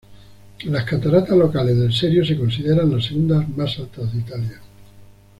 [0.63, 4.59] Las cataratas locales del Serio se consideran las segundas más altas de Italia.